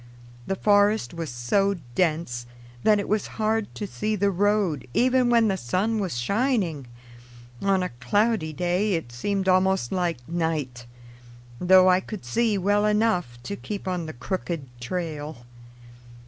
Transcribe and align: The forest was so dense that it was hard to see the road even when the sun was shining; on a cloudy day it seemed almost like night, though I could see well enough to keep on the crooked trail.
The 0.47 0.55
forest 0.55 1.13
was 1.13 1.29
so 1.29 1.75
dense 1.93 2.47
that 2.81 2.99
it 2.99 3.07
was 3.07 3.27
hard 3.37 3.71
to 3.75 3.85
see 3.85 4.15
the 4.15 4.31
road 4.31 4.87
even 4.95 5.29
when 5.29 5.47
the 5.47 5.57
sun 5.57 5.99
was 5.99 6.17
shining; 6.17 6.87
on 7.61 7.83
a 7.83 7.89
cloudy 7.99 8.51
day 8.51 8.95
it 8.95 9.11
seemed 9.11 9.47
almost 9.47 9.91
like 9.91 10.27
night, 10.27 10.87
though 11.59 11.87
I 11.87 11.99
could 11.99 12.25
see 12.25 12.57
well 12.57 12.83
enough 12.87 13.37
to 13.43 13.55
keep 13.55 13.87
on 13.87 14.07
the 14.07 14.13
crooked 14.13 14.67
trail. 14.79 15.45